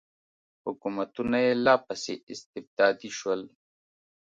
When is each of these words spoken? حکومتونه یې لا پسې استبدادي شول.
حکومتونه 0.65 1.37
یې 1.45 1.53
لا 1.65 1.75
پسې 1.85 2.13
استبدادي 2.31 3.09
شول. 3.19 3.41